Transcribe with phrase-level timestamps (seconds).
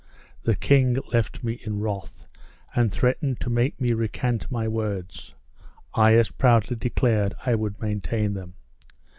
[0.41, 2.25] The king left me in wrath
[2.73, 5.35] and threatened to make me recant my words
[5.93, 8.55] I as proudly declared I would maintain them.